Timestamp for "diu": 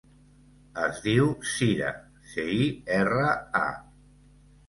1.07-1.27